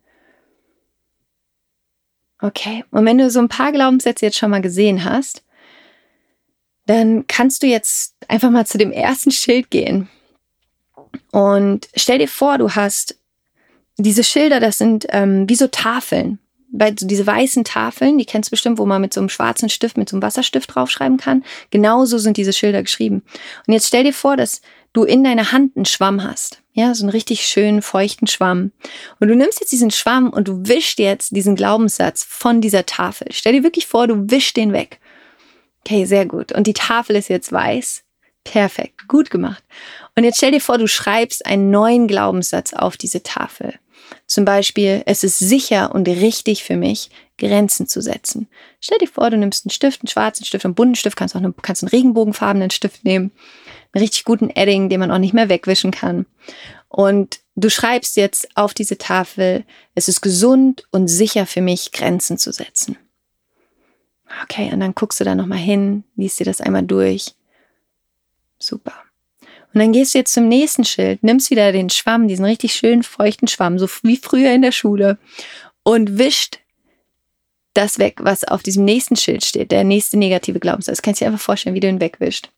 [2.41, 2.85] Okay.
[2.93, 5.43] Und wenn du so ein paar Glaubenssätze jetzt schon mal gesehen hast,
[6.87, 10.09] dann kannst du jetzt einfach mal zu dem ersten Schild gehen.
[11.31, 13.17] Und stell dir vor, du hast
[13.99, 16.39] diese Schilder, das sind ähm, wie so Tafeln.
[16.75, 19.69] Weil so diese weißen Tafeln, die kennst du bestimmt, wo man mit so einem schwarzen
[19.69, 21.45] Stift, mit so einem Wasserstift draufschreiben kann.
[21.71, 23.23] Genauso sind diese Schilder geschrieben.
[23.67, 24.63] Und jetzt stell dir vor, dass
[24.95, 26.63] du in deiner Hand einen Schwamm hast.
[26.73, 28.73] Ja, so einen richtig schönen, feuchten Schwamm.
[29.21, 33.29] Und du nimmst jetzt diesen Schwamm und du wischst jetzt diesen Glaubenssatz von dieser Tafel.
[33.33, 34.99] Stell dir wirklich vor, du wischst den weg.
[35.85, 36.53] Okay, sehr gut.
[36.53, 38.05] Und die Tafel ist jetzt weiß.
[38.45, 39.63] Perfekt, gut gemacht.
[40.17, 43.75] Und jetzt stell dir vor, du schreibst einen neuen Glaubenssatz auf diese Tafel.
[44.27, 48.49] Zum Beispiel, es ist sicher und richtig für mich, Grenzen zu setzen.
[48.81, 51.41] Stell dir vor, du nimmst einen Stift, einen schwarzen Stift, einen bunten Stift, kannst auch
[51.41, 53.33] einen, kannst einen regenbogenfarbenen Stift nehmen,
[53.93, 56.27] einen richtig guten Edding, den man auch nicht mehr wegwischen kann.
[56.89, 59.65] Und du schreibst jetzt auf diese Tafel,
[59.95, 62.97] es ist gesund und sicher für mich, Grenzen zu setzen.
[64.45, 67.35] Okay, und dann guckst du da nochmal hin, liest dir das einmal durch.
[68.59, 68.95] Super.
[69.75, 73.03] Und dann gehst du jetzt zum nächsten Schild, nimmst wieder den Schwamm, diesen richtig schönen
[73.03, 75.19] feuchten Schwamm, so wie früher in der Schule,
[75.83, 76.61] und wischt
[77.75, 80.97] das weg, was auf diesem nächsten Schild steht, der nächste negative Glaubenssatz.
[80.97, 82.51] Das kannst du dir einfach vorstellen, wie du ihn wegwischt.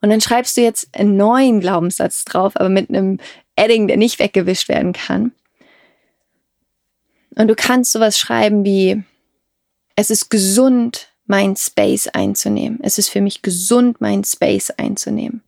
[0.00, 3.18] Und dann schreibst du jetzt einen neuen Glaubenssatz drauf, aber mit einem
[3.54, 5.30] Edding, der nicht weggewischt werden kann.
[7.36, 9.04] Und du kannst sowas schreiben wie,
[9.96, 12.80] es ist gesund, mein Space einzunehmen.
[12.82, 15.42] Es ist für mich gesund, mein Space einzunehmen.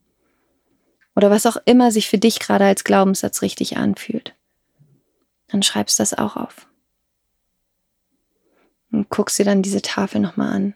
[1.16, 4.34] Oder was auch immer sich für dich gerade als Glaubenssatz richtig anfühlt.
[5.48, 6.66] Dann schreibst das auch auf.
[8.90, 10.74] Und guckst dir dann diese Tafel nochmal an.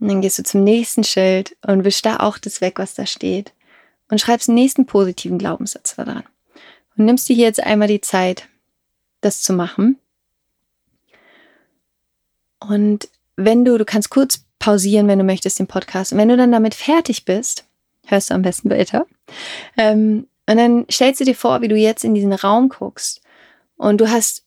[0.00, 3.06] Und dann gehst du zum nächsten Schild und wischst da auch das weg, was da
[3.06, 3.52] steht.
[4.10, 6.24] Und schreibst den nächsten positiven Glaubenssatz da dran.
[6.96, 8.48] Und nimmst dir hier jetzt einmal die Zeit,
[9.20, 9.98] das zu machen.
[12.68, 16.12] Und wenn du, du kannst kurz pausieren, wenn du möchtest, den Podcast.
[16.12, 17.64] Und wenn du dann damit fertig bist,
[18.06, 19.06] hörst du am besten weiter.
[19.76, 23.20] Ähm, und dann stellst du dir vor, wie du jetzt in diesen Raum guckst
[23.76, 24.44] und du hast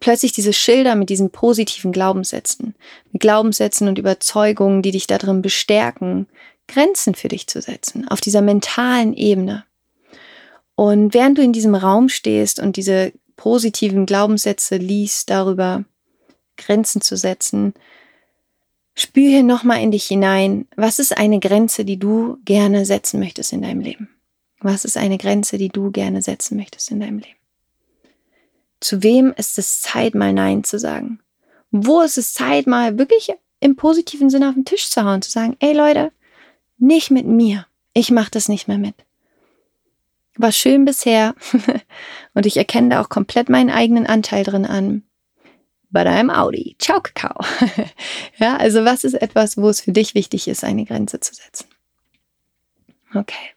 [0.00, 2.74] plötzlich diese Schilder mit diesen positiven Glaubenssätzen,
[3.12, 6.26] mit Glaubenssätzen und Überzeugungen, die dich darin bestärken,
[6.68, 9.64] Grenzen für dich zu setzen, auf dieser mentalen Ebene.
[10.74, 15.84] Und während du in diesem Raum stehst und diese positiven Glaubenssätze liest darüber,
[16.56, 17.74] Grenzen zu setzen,
[18.94, 23.52] spür hier nochmal in dich hinein, was ist eine Grenze, die du gerne setzen möchtest
[23.52, 24.08] in deinem Leben?
[24.60, 27.38] Was ist eine Grenze, die du gerne setzen möchtest in deinem Leben?
[28.80, 31.20] Zu wem ist es Zeit, mal Nein zu sagen?
[31.70, 35.30] Wo ist es Zeit, mal wirklich im positiven Sinne auf den Tisch zu hauen, zu
[35.30, 36.12] sagen, ey Leute,
[36.78, 37.66] nicht mit mir.
[37.94, 38.94] Ich mache das nicht mehr mit.
[40.36, 41.34] War schön bisher
[42.34, 45.02] und ich erkenne da auch komplett meinen eigenen Anteil drin an.
[45.94, 46.74] But I'm Audi.
[46.80, 47.38] Ciao, Kakao.
[48.38, 51.68] ja, also was ist etwas, wo es für dich wichtig ist, eine Grenze zu setzen?
[53.14, 53.54] Okay.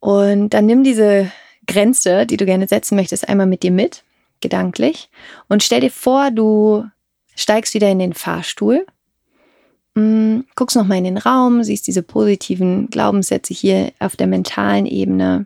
[0.00, 1.30] Und dann nimm diese
[1.66, 4.02] Grenze, die du gerne setzen möchtest, einmal mit dir mit,
[4.40, 5.10] gedanklich.
[5.50, 6.86] Und stell dir vor, du
[7.36, 8.86] steigst wieder in den Fahrstuhl,
[9.94, 15.44] mm, guckst nochmal in den Raum, siehst diese positiven Glaubenssätze hier auf der mentalen Ebene.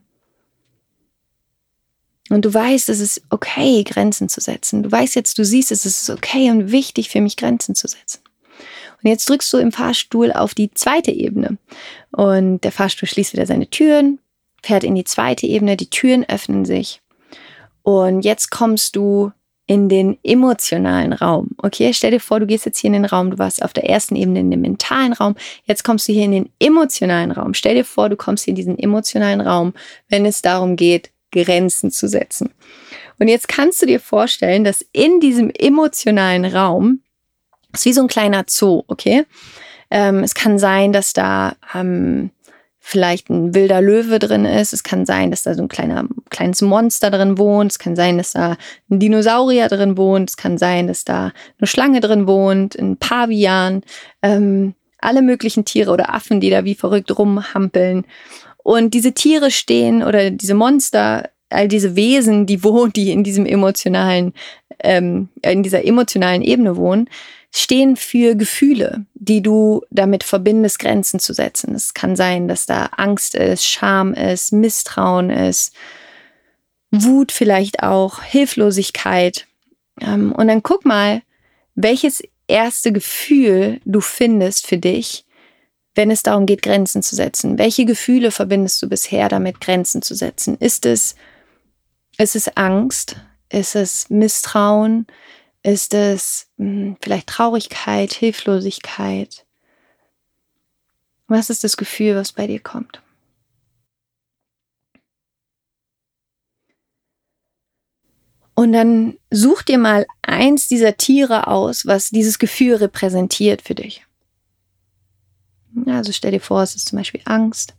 [2.33, 4.83] Und du weißt, es ist okay, Grenzen zu setzen.
[4.83, 8.21] Du weißt jetzt, du siehst, es ist okay und wichtig für mich, Grenzen zu setzen.
[9.03, 11.59] Und jetzt drückst du im Fahrstuhl auf die zweite Ebene.
[12.11, 14.18] Und der Fahrstuhl schließt wieder seine Türen,
[14.62, 17.03] fährt in die zweite Ebene, die Türen öffnen sich.
[17.83, 19.33] Und jetzt kommst du
[19.66, 21.51] in den emotionalen Raum.
[21.59, 23.90] Okay, stell dir vor, du gehst jetzt hier in den Raum, du warst auf der
[23.90, 27.53] ersten Ebene in dem mentalen Raum, jetzt kommst du hier in den emotionalen Raum.
[27.53, 29.75] Stell dir vor, du kommst hier in diesen emotionalen Raum,
[30.09, 32.51] wenn es darum geht, Grenzen zu setzen.
[33.18, 37.01] Und jetzt kannst du dir vorstellen, dass in diesem emotionalen Raum,
[37.73, 39.25] ist wie so ein kleiner Zoo, okay?
[39.90, 42.31] Ähm, es kann sein, dass da ähm,
[42.85, 44.73] vielleicht ein wilder Löwe drin ist.
[44.73, 47.71] Es kann sein, dass da so ein kleiner, kleines Monster drin wohnt.
[47.71, 48.57] Es kann sein, dass da
[48.90, 50.31] ein Dinosaurier drin wohnt.
[50.31, 53.83] Es kann sein, dass da eine Schlange drin wohnt, ein Pavian,
[54.21, 58.05] ähm, alle möglichen Tiere oder Affen, die da wie verrückt rumhampeln.
[58.62, 63.46] Und diese Tiere stehen oder diese Monster, all diese Wesen, die wohnen, die in diesem
[63.46, 64.33] emotionalen,
[64.81, 67.09] ähm, in dieser emotionalen Ebene wohnen,
[67.55, 71.75] stehen für Gefühle, die du damit verbindest, Grenzen zu setzen.
[71.75, 75.75] Es kann sein, dass da Angst ist, Scham ist, Misstrauen ist,
[76.90, 79.46] Wut vielleicht auch, Hilflosigkeit.
[80.01, 81.22] Ähm, und dann guck mal,
[81.75, 85.25] welches erste Gefühl du findest für dich,
[85.94, 87.59] wenn es darum geht, Grenzen zu setzen.
[87.59, 90.57] Welche Gefühle verbindest du bisher damit, Grenzen zu setzen?
[90.59, 91.16] Ist es,
[92.18, 93.16] ist es Angst?
[93.50, 95.07] Ist es Misstrauen?
[95.62, 99.44] Ist es mh, hm, vielleicht Traurigkeit, Hilflosigkeit?
[101.28, 103.02] Was ist das Gefühl, was bei dir kommt?
[108.55, 114.05] Und dann such dir mal eins dieser Tiere aus, was dieses Gefühl repräsentiert für dich.
[115.87, 117.74] Also stell dir vor, es ist zum Beispiel Angst.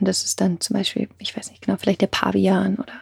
[0.00, 2.94] Und das ist dann zum Beispiel, ich weiß nicht genau, vielleicht der Pavian oder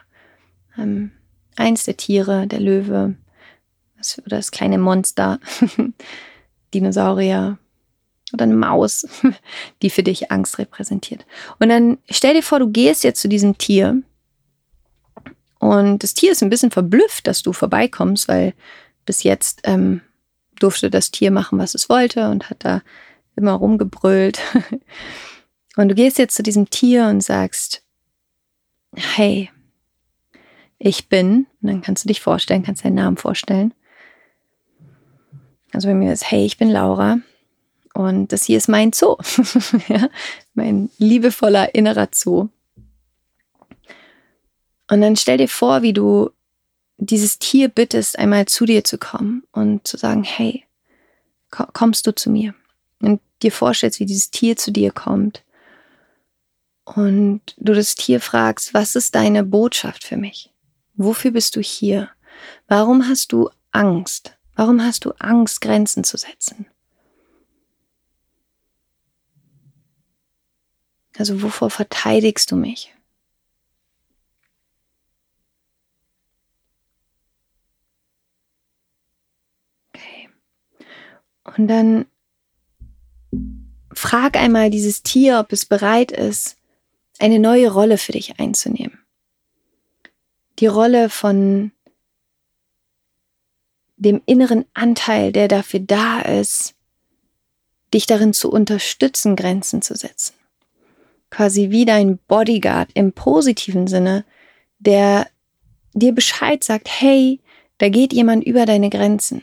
[0.77, 1.13] ähm,
[1.57, 3.15] eins der Tiere, der Löwe
[4.19, 5.39] oder das kleine Monster,
[6.75, 7.59] Dinosaurier
[8.33, 9.07] oder eine Maus,
[9.83, 11.27] die für dich Angst repräsentiert.
[11.59, 14.03] Und dann stell dir vor, du gehst jetzt zu diesem Tier
[15.59, 18.55] und das Tier ist ein bisschen verblüfft, dass du vorbeikommst, weil
[19.05, 20.01] bis jetzt ähm,
[20.59, 22.83] durfte das Tier machen, was es wollte und hat da
[23.41, 24.41] immer rumgebrüllt.
[25.77, 27.85] Und du gehst jetzt zu diesem Tier und sagst,
[28.97, 29.51] hey,
[30.79, 33.73] ich bin, und dann kannst du dich vorstellen, kannst deinen Namen vorstellen.
[35.73, 37.21] Also bei mir ist, hey, ich bin Laura
[37.95, 39.17] und das hier ist mein Zoo,
[39.89, 40.09] ja,
[40.55, 42.49] mein liebevoller innerer Zoo.
[44.91, 46.31] Und dann stell dir vor, wie du
[46.97, 50.65] dieses Tier bittest, einmal zu dir zu kommen und zu sagen, hey,
[51.51, 52.55] kommst du zu mir?
[53.01, 55.45] Und dir vorstellst, wie dieses Tier zu dir kommt.
[56.85, 60.53] Und du das Tier fragst, was ist deine Botschaft für mich?
[60.95, 62.11] Wofür bist du hier?
[62.69, 64.37] Warum hast du Angst?
[64.55, 66.67] Warum hast du Angst, Grenzen zu setzen?
[71.17, 72.95] Also wovor verteidigst du mich?
[79.95, 80.31] Okay.
[81.45, 82.07] Und dann
[83.93, 86.57] frag einmal dieses Tier, ob es bereit ist,
[87.19, 89.01] eine neue Rolle für dich einzunehmen
[90.61, 91.73] die Rolle von
[93.97, 96.75] dem inneren Anteil, der dafür da ist,
[97.93, 100.35] dich darin zu unterstützen, Grenzen zu setzen.
[101.31, 104.25] Quasi wie dein Bodyguard im positiven Sinne,
[104.79, 105.29] der
[105.93, 107.41] dir Bescheid sagt, hey,
[107.79, 109.43] da geht jemand über deine Grenzen.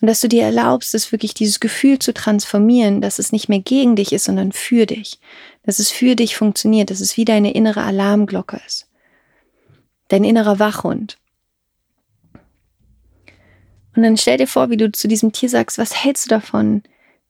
[0.00, 3.60] Und dass du dir erlaubst, es wirklich dieses Gefühl zu transformieren, dass es nicht mehr
[3.60, 5.18] gegen dich ist, sondern für dich.
[5.62, 8.88] Dass es für dich funktioniert, dass es wie deine innere Alarmglocke ist.
[10.08, 11.16] Dein innerer Wachhund.
[13.96, 16.82] Und dann stell dir vor, wie du zu diesem Tier sagst, was hältst du davon,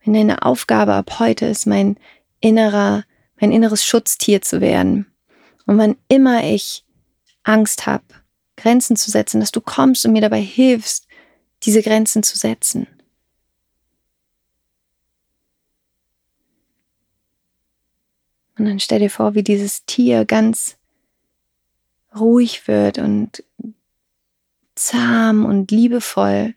[0.02, 1.96] wenn deine Aufgabe ab heute ist, mein
[2.40, 3.04] innerer,
[3.40, 5.06] mein inneres Schutztier zu werden.
[5.66, 6.84] Und wann immer ich
[7.42, 8.04] Angst habe,
[8.56, 11.06] Grenzen zu setzen, dass du kommst und mir dabei hilfst,
[11.64, 12.86] diese Grenzen zu setzen.
[18.56, 20.76] Und dann stell dir vor, wie dieses Tier ganz
[22.14, 23.42] ruhig wird und
[24.76, 26.54] zahm und liebevoll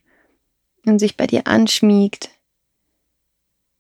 [0.85, 2.29] und sich bei dir anschmiegt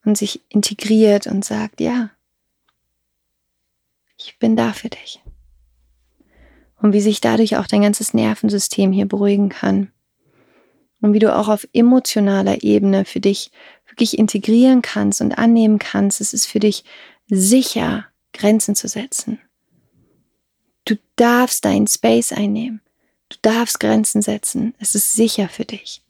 [0.03, 2.09] und sich integriert und sagt, ja,
[4.17, 5.21] ich bin da für dich.
[6.79, 9.91] Und wie sich dadurch auch dein ganzes Nervensystem hier beruhigen kann.
[11.01, 13.51] Und wie du auch auf emotionaler Ebene für dich
[13.87, 16.83] wirklich integrieren kannst und annehmen kannst, es ist für dich
[17.27, 19.39] sicher, Grenzen zu setzen.
[20.85, 22.81] Du darfst deinen Space einnehmen.
[23.29, 24.73] Du darfst Grenzen setzen.
[24.79, 26.01] Es ist sicher für dich.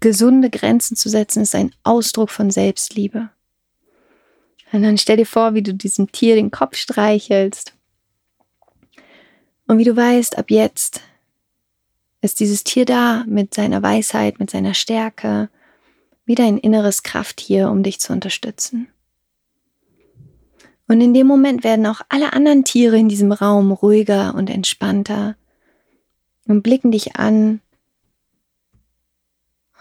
[0.00, 3.30] Gesunde Grenzen zu setzen ist ein Ausdruck von Selbstliebe.
[4.72, 7.74] Und dann stell dir vor, wie du diesem Tier den Kopf streichelst.
[9.68, 11.02] Und wie du weißt, ab jetzt
[12.22, 15.50] ist dieses Tier da mit seiner Weisheit, mit seiner Stärke,
[16.24, 18.88] wie dein inneres Krafttier, um dich zu unterstützen.
[20.88, 25.36] Und in dem Moment werden auch alle anderen Tiere in diesem Raum ruhiger und entspannter
[26.46, 27.60] und blicken dich an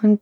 [0.01, 0.19] und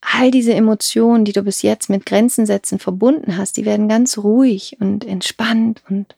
[0.00, 4.18] all diese Emotionen, die du bis jetzt mit Grenzen setzen verbunden hast, die werden ganz
[4.18, 6.16] ruhig und entspannt und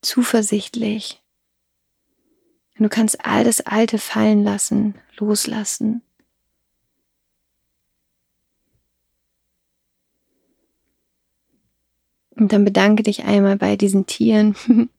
[0.00, 1.23] zuversichtlich.
[2.76, 6.02] Du kannst all das Alte fallen lassen, loslassen.
[12.36, 14.56] Und dann bedanke dich einmal bei diesen Tieren,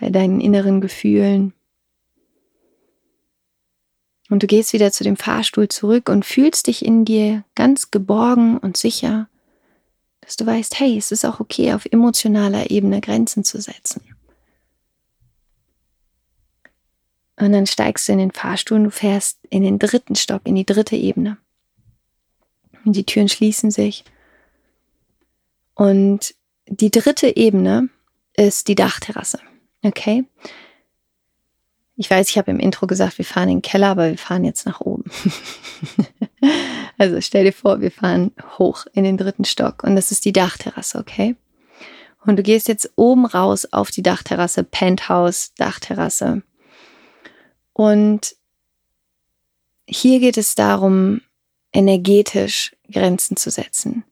[0.00, 1.52] bei deinen inneren Gefühlen.
[4.28, 8.58] Und du gehst wieder zu dem Fahrstuhl zurück und fühlst dich in dir ganz geborgen
[8.58, 9.28] und sicher,
[10.20, 14.15] dass du weißt, hey, es ist auch okay, auf emotionaler Ebene Grenzen zu setzen.
[17.38, 20.54] Und dann steigst du in den Fahrstuhl und du fährst in den dritten Stock, in
[20.54, 21.36] die dritte Ebene.
[22.84, 24.04] Und die Türen schließen sich.
[25.74, 26.34] Und
[26.66, 27.88] die dritte Ebene
[28.36, 29.40] ist die Dachterrasse.
[29.82, 30.24] Okay?
[31.96, 34.44] Ich weiß, ich habe im Intro gesagt, wir fahren in den Keller, aber wir fahren
[34.44, 35.04] jetzt nach oben.
[36.98, 40.32] also stell dir vor, wir fahren hoch in den dritten Stock und das ist die
[40.32, 41.36] Dachterrasse, okay?
[42.26, 46.42] Und du gehst jetzt oben raus auf die Dachterrasse, Penthouse, Dachterrasse.
[47.76, 48.36] Und
[49.86, 51.20] hier geht es darum,
[51.74, 54.02] energetisch Grenzen zu setzen,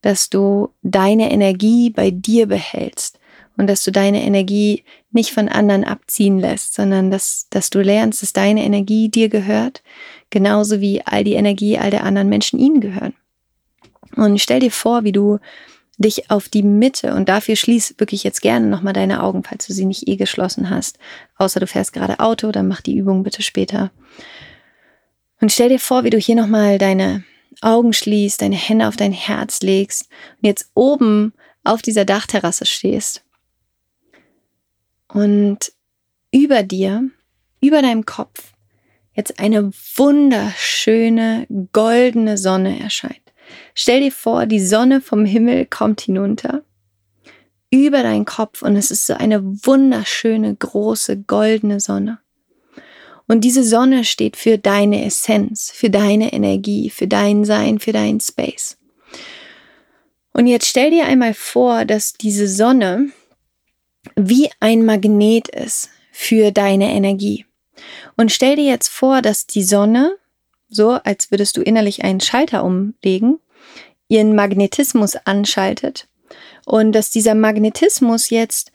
[0.00, 3.20] dass du deine Energie bei dir behältst
[3.56, 8.20] und dass du deine Energie nicht von anderen abziehen lässt, sondern dass, dass du lernst,
[8.22, 9.84] dass deine Energie dir gehört,
[10.30, 13.14] genauso wie all die Energie all der anderen Menschen ihnen gehören.
[14.16, 15.38] Und stell dir vor, wie du
[15.98, 19.72] dich auf die Mitte und dafür schließ wirklich jetzt gerne nochmal deine Augen, falls du
[19.72, 20.98] sie nicht eh geschlossen hast,
[21.36, 23.90] außer du fährst gerade Auto, dann mach die Übung bitte später.
[25.40, 27.24] Und stell dir vor, wie du hier nochmal deine
[27.60, 30.08] Augen schließt, deine Hände auf dein Herz legst
[30.40, 33.24] und jetzt oben auf dieser Dachterrasse stehst
[35.08, 35.72] und
[36.32, 37.08] über dir,
[37.60, 38.52] über deinem Kopf,
[39.14, 43.23] jetzt eine wunderschöne goldene Sonne erscheint.
[43.74, 46.62] Stell dir vor, die Sonne vom Himmel kommt hinunter
[47.70, 52.18] über deinen Kopf und es ist so eine wunderschöne große goldene Sonne.
[53.26, 58.20] Und diese Sonne steht für deine Essenz, für deine Energie, für dein Sein, für dein
[58.20, 58.76] Space.
[60.32, 63.10] Und jetzt stell dir einmal vor, dass diese Sonne
[64.16, 67.46] wie ein Magnet ist für deine Energie.
[68.16, 70.16] Und stell dir jetzt vor, dass die Sonne,
[70.68, 73.38] so als würdest du innerlich einen Schalter umlegen,
[74.08, 76.06] ihren Magnetismus anschaltet
[76.66, 78.72] und dass dieser Magnetismus jetzt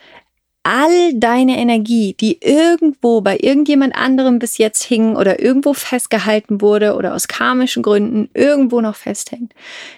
[0.63, 6.95] all deine Energie, die irgendwo bei irgendjemand anderem bis jetzt hing oder irgendwo festgehalten wurde
[6.95, 9.53] oder aus karmischen Gründen irgendwo noch festhängt,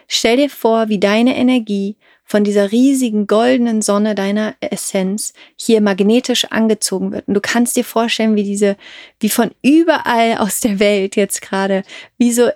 [0.07, 6.45] stell dir vor, wie deine Energie von dieser riesigen goldenen Sonne deiner Essenz hier magnetisch
[6.45, 7.27] angezogen wird.
[7.27, 8.77] Und du kannst dir vorstellen, wie diese,
[9.19, 11.83] wie von überall aus der Welt jetzt gerade,
[12.17, 12.47] wie so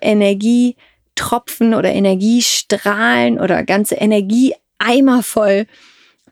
[1.16, 5.66] Energietropfen oder Energiestrahlen oder ganze Energieeimer voll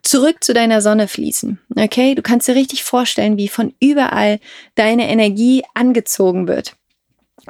[0.02, 1.58] zurück zu deiner Sonne fließen.
[1.76, 2.14] Okay?
[2.14, 4.38] Du kannst dir richtig vorstellen, wie von überall
[4.74, 6.76] deine Energie angezogen wird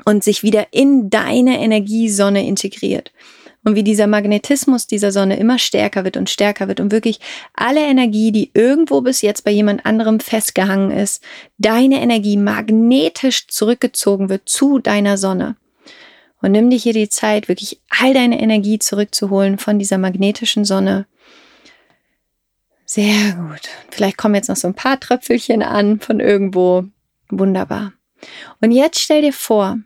[0.05, 3.13] und sich wieder in deine Energiesonne integriert.
[3.67, 7.19] Und wie dieser Magnetismus dieser Sonne immer stärker wird und stärker wird und wirklich
[7.55, 11.23] alle Energie, die irgendwo bis jetzt bei jemand anderem festgehangen ist,
[11.57, 15.57] deine Energie magnetisch zurückgezogen wird zu deiner Sonne.
[16.45, 21.07] Und nimm dir hier die Zeit, wirklich all deine Energie zurückzuholen von dieser magnetischen Sonne.
[22.85, 23.63] Sehr gut.
[23.91, 26.85] Vielleicht kommen jetzt noch so ein paar Tröpfelchen an von irgendwo.
[27.31, 27.95] Wunderbar.
[28.61, 29.79] Und jetzt stell dir vor,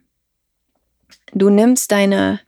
[1.33, 2.40] du nimmst deine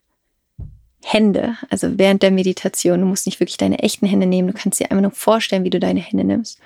[1.05, 4.81] Hände, also während der Meditation, du musst nicht wirklich deine echten Hände nehmen, du kannst
[4.81, 6.59] dir einfach nur vorstellen, wie du deine Hände nimmst.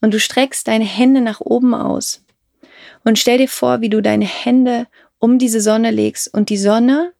[0.00, 2.24] Und du streckst deine Hände nach oben aus.
[3.04, 4.86] Und stell dir vor, wie du deine Hände
[5.18, 7.12] um diese Sonne legst und die Sonne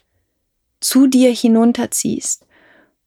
[0.80, 2.46] zu dir hinunterziehst.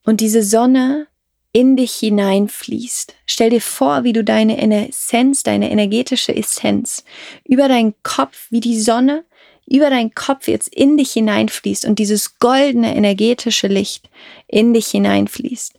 [0.04, 1.08] Und diese Sonne
[1.54, 3.14] in dich hineinfließt.
[3.26, 7.04] Stell dir vor, wie du deine Essenz, deine energetische Essenz
[7.46, 9.26] über deinen Kopf, wie die Sonne
[9.68, 14.10] über deinen Kopf jetzt in dich hineinfließt und dieses goldene energetische Licht
[14.48, 15.74] in dich hineinfließt.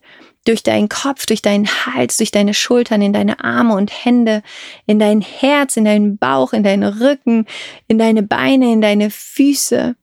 [0.44, 4.42] Durch deinen Kopf, durch deinen Hals, durch deine Schultern, in deine Arme und Hände,
[4.86, 7.46] in dein Herz, in deinen Bauch, in deinen Rücken,
[7.86, 9.94] in deine Beine, in deine Füße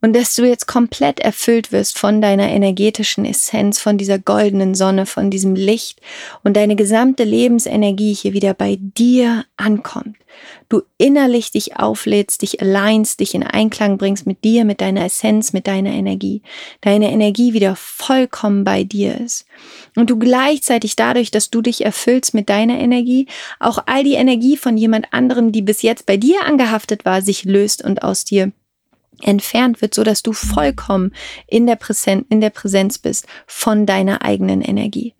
[0.00, 5.06] und dass du jetzt komplett erfüllt wirst von deiner energetischen Essenz, von dieser goldenen Sonne,
[5.06, 6.00] von diesem Licht
[6.42, 10.16] und deine gesamte Lebensenergie hier wieder bei dir ankommt.
[10.68, 15.52] Du innerlich dich auflädst, dich alignst, dich in Einklang bringst mit dir, mit deiner Essenz,
[15.52, 16.42] mit deiner Energie.
[16.80, 19.46] Deine Energie wieder vollkommen bei dir ist.
[19.96, 23.26] Und du gleichzeitig dadurch, dass du dich erfüllst mit deiner Energie,
[23.58, 27.44] auch all die Energie von jemand anderem, die bis jetzt bei dir angehaftet war, sich
[27.44, 28.52] löst und aus dir
[29.22, 31.12] entfernt wird, so dass du vollkommen
[31.46, 35.14] in der, Präsenz, in der Präsenz bist von deiner eigenen Energie.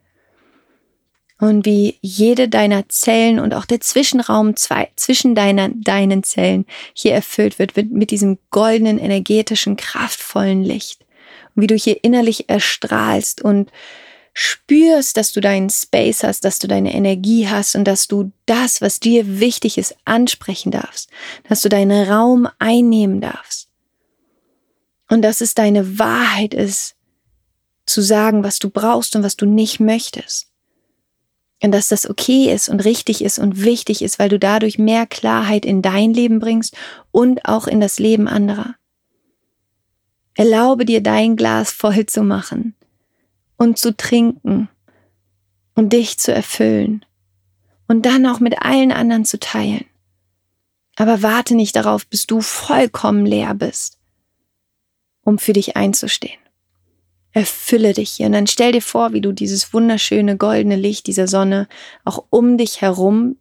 [1.40, 7.14] Und wie jede deiner Zellen und auch der Zwischenraum zwei, zwischen deiner, deinen Zellen hier
[7.14, 11.00] erfüllt wird, wird mit diesem goldenen, energetischen, kraftvollen Licht.
[11.54, 13.72] Und wie du hier innerlich erstrahlst und
[14.34, 18.82] spürst, dass du deinen Space hast, dass du deine Energie hast und dass du das,
[18.82, 21.08] was dir wichtig ist, ansprechen darfst,
[21.48, 23.69] dass du deinen Raum einnehmen darfst.
[25.10, 26.94] Und dass es deine Wahrheit ist,
[27.84, 30.46] zu sagen, was du brauchst und was du nicht möchtest.
[31.62, 35.06] Und dass das okay ist und richtig ist und wichtig ist, weil du dadurch mehr
[35.06, 36.74] Klarheit in dein Leben bringst
[37.10, 38.76] und auch in das Leben anderer.
[40.34, 42.74] Erlaube dir dein Glas voll zu machen
[43.56, 44.70] und zu trinken
[45.74, 47.04] und dich zu erfüllen
[47.88, 49.84] und dann auch mit allen anderen zu teilen.
[50.96, 53.99] Aber warte nicht darauf, bis du vollkommen leer bist,
[55.30, 56.38] um für dich einzustehen.
[57.32, 61.28] Erfülle dich hier und dann stell dir vor, wie du dieses wunderschöne goldene Licht dieser
[61.28, 61.68] Sonne
[62.04, 63.36] auch um dich herum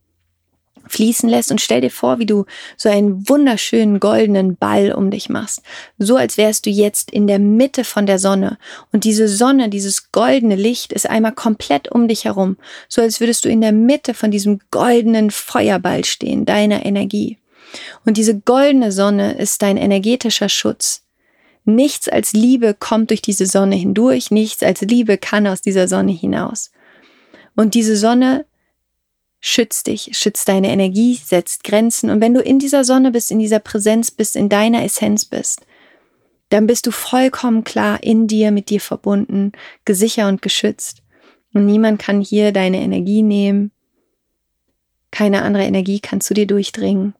[0.87, 2.45] fließen lässt und stell dir vor, wie du
[2.77, 5.61] so einen wunderschönen goldenen Ball um dich machst.
[5.97, 8.57] So als wärst du jetzt in der Mitte von der Sonne
[8.91, 12.57] und diese Sonne, dieses goldene Licht ist einmal komplett um dich herum.
[12.87, 17.37] So als würdest du in der Mitte von diesem goldenen Feuerball stehen, deiner Energie.
[18.05, 21.03] Und diese goldene Sonne ist dein energetischer Schutz.
[21.65, 26.11] Nichts als Liebe kommt durch diese Sonne hindurch, nichts als Liebe kann aus dieser Sonne
[26.11, 26.71] hinaus.
[27.55, 28.45] Und diese Sonne
[29.39, 32.09] schützt dich, schützt deine Energie, setzt Grenzen.
[32.09, 35.61] Und wenn du in dieser Sonne bist, in dieser Präsenz bist, in deiner Essenz bist,
[36.49, 39.51] dann bist du vollkommen klar in dir, mit dir verbunden,
[39.85, 41.03] gesichert und geschützt.
[41.53, 43.71] Und niemand kann hier deine Energie nehmen.
[45.11, 47.13] Keine andere Energie kann zu dir durchdringen.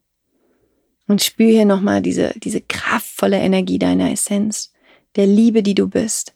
[1.10, 4.72] Und spür hier nochmal diese, diese kraftvolle Energie deiner Essenz,
[5.15, 6.36] der Liebe, die du bist,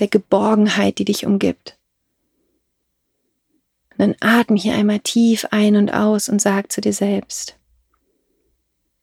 [0.00, 1.76] der Geborgenheit, die dich umgibt.
[3.90, 7.58] Und dann atme hier einmal tief ein und aus und sag zu dir selbst,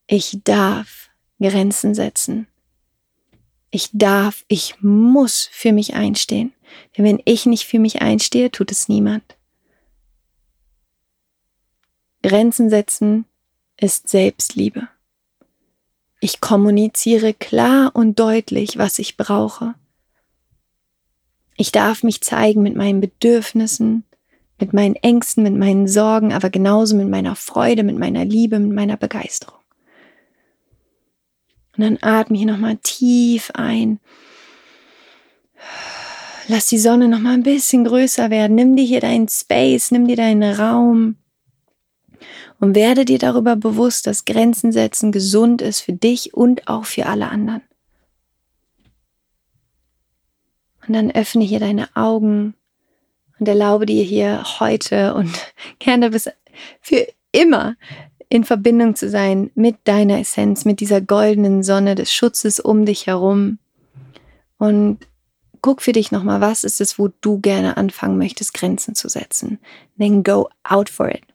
[0.07, 2.47] ich darf Grenzen setzen.
[3.69, 6.53] Ich darf, ich muss für mich einstehen.
[6.97, 9.37] Denn wenn ich nicht für mich einstehe, tut es niemand.
[12.23, 13.25] Grenzen setzen
[13.77, 14.87] ist Selbstliebe.
[16.19, 19.75] Ich kommuniziere klar und deutlich, was ich brauche.
[21.57, 24.05] Ich darf mich zeigen mit meinen Bedürfnissen,
[24.59, 28.71] mit meinen Ängsten, mit meinen Sorgen, aber genauso mit meiner Freude, mit meiner Liebe, mit
[28.71, 29.59] meiner Begeisterung.
[31.75, 33.99] Und dann atme ich nochmal tief ein.
[36.47, 38.55] lass die Sonne noch mal ein bisschen größer werden.
[38.55, 41.17] Nimm dir hier deinen Space, nimm dir deinen Raum
[42.59, 47.05] und werde dir darüber bewusst, dass Grenzen setzen gesund ist für dich und auch für
[47.05, 47.61] alle anderen.
[50.87, 52.55] Und dann öffne hier deine Augen
[53.39, 55.31] und erlaube dir hier heute und
[55.79, 56.29] gerne bis
[56.81, 57.75] für immer
[58.29, 63.07] in Verbindung zu sein mit deiner Essenz, mit dieser goldenen Sonne des Schutzes um dich
[63.07, 63.59] herum.
[64.57, 64.99] Und
[65.61, 69.59] guck für dich nochmal, was ist es, wo du gerne anfangen möchtest, Grenzen zu setzen.
[69.97, 71.32] Then go out for it.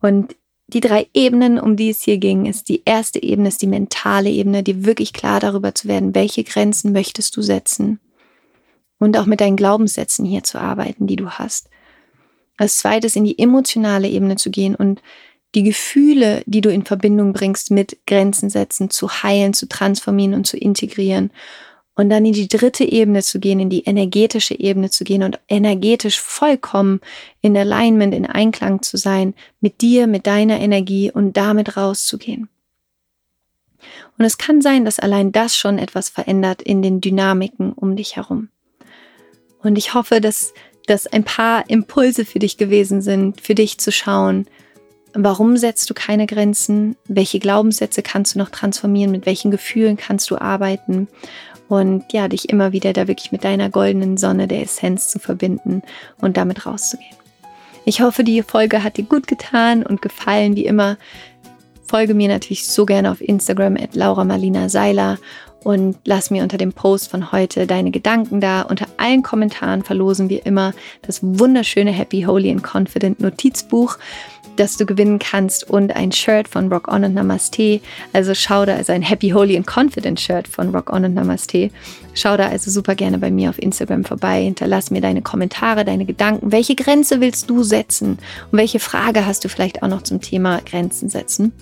[0.00, 0.36] Und
[0.68, 4.28] die drei Ebenen, um die es hier ging, ist die erste Ebene, ist die mentale
[4.28, 8.00] Ebene, dir wirklich klar darüber zu werden, welche Grenzen möchtest du setzen
[8.98, 11.70] und auch mit deinen Glaubenssätzen hier zu arbeiten, die du hast.
[12.58, 15.00] Als zweites in die emotionale Ebene zu gehen und
[15.54, 20.46] die Gefühle, die du in Verbindung bringst mit Grenzen setzen, zu heilen, zu transformieren und
[20.46, 21.30] zu integrieren.
[21.98, 25.40] Und dann in die dritte Ebene zu gehen, in die energetische Ebene zu gehen und
[25.48, 27.00] energetisch vollkommen
[27.40, 32.48] in Alignment, in Einklang zu sein mit dir, mit deiner Energie und damit rauszugehen.
[34.16, 38.14] Und es kann sein, dass allein das schon etwas verändert in den Dynamiken um dich
[38.14, 38.48] herum.
[39.64, 40.54] Und ich hoffe, dass
[40.86, 44.46] das ein paar Impulse für dich gewesen sind, für dich zu schauen,
[45.14, 50.30] warum setzt du keine Grenzen, welche Glaubenssätze kannst du noch transformieren, mit welchen Gefühlen kannst
[50.30, 51.08] du arbeiten
[51.68, 55.82] und ja, dich immer wieder da wirklich mit deiner goldenen Sonne der Essenz zu verbinden
[56.20, 57.16] und damit rauszugehen.
[57.84, 60.56] Ich hoffe, die Folge hat dir gut getan und gefallen.
[60.56, 60.98] Wie immer,
[61.86, 65.18] folge mir natürlich so gerne auf Instagram at Laura Marlina Seiler
[65.64, 68.62] und lass mir unter dem Post von heute deine Gedanken da.
[68.62, 73.98] Unter allen Kommentaren verlosen wir immer das wunderschöne Happy, Holy and Confident Notizbuch,
[74.58, 77.80] das du gewinnen kannst und ein Shirt von Rock On und Namaste.
[78.12, 81.70] Also schau da, also ein Happy, Holy and Confident Shirt von Rock On und Namaste.
[82.14, 84.42] Schau da also super gerne bei mir auf Instagram vorbei.
[84.42, 86.50] Hinterlass mir deine Kommentare, deine Gedanken.
[86.50, 88.18] Welche Grenze willst du setzen?
[88.50, 91.52] Und welche Frage hast du vielleicht auch noch zum Thema Grenzen setzen?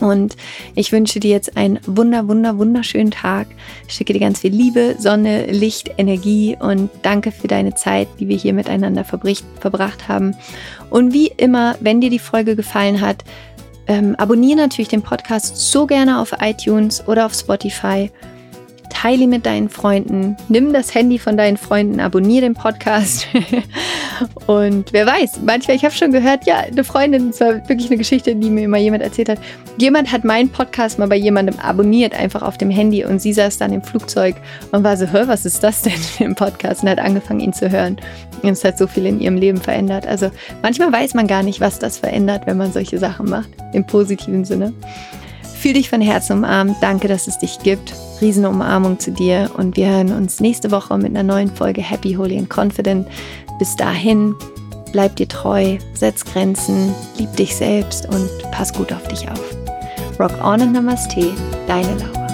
[0.00, 0.36] Und
[0.74, 3.48] ich wünsche dir jetzt einen wunder, wunder, wunderschönen Tag.
[3.86, 8.28] Ich schicke dir ganz viel Liebe, Sonne, Licht, Energie und danke für deine Zeit, die
[8.28, 10.36] wir hier miteinander verbracht haben.
[10.90, 13.24] Und wie immer, wenn dir die Folge gefallen hat,
[13.88, 18.10] ähm, abonniere natürlich den Podcast so gerne auf iTunes oder auf Spotify
[18.88, 23.26] teile ihn mit deinen Freunden, nimm das Handy von deinen Freunden, abonniere den Podcast.
[24.46, 27.98] und wer weiß, manchmal, ich habe schon gehört, ja, eine Freundin, es war wirklich eine
[27.98, 29.38] Geschichte, die mir immer jemand erzählt hat.
[29.78, 33.58] Jemand hat meinen Podcast mal bei jemandem abonniert, einfach auf dem Handy und sie saß
[33.58, 34.36] dann im Flugzeug
[34.72, 36.82] und war so, hör, was ist das denn im Podcast?
[36.82, 37.96] Und hat angefangen, ihn zu hören.
[38.42, 40.06] Und es hat so viel in ihrem Leben verändert.
[40.06, 40.30] Also
[40.62, 44.44] manchmal weiß man gar nicht, was das verändert, wenn man solche Sachen macht, im positiven
[44.44, 44.72] Sinne.
[45.58, 46.76] Fühl dich von Herzen umarmt.
[46.80, 47.92] Danke, dass es dich gibt.
[48.20, 52.38] Riesenumarmung zu dir und wir hören uns nächste Woche mit einer neuen Folge Happy, Holy
[52.38, 53.08] and Confident.
[53.58, 54.36] Bis dahin,
[54.92, 59.42] bleib dir treu, setz Grenzen, lieb dich selbst und pass gut auf dich auf.
[60.20, 61.32] Rock on and Namaste,
[61.66, 62.27] deine Laura.